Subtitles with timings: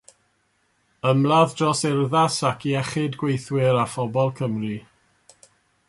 [1.09, 4.77] Ymladd dros urddas ac iechyd gweithwyr a phobl Cymru.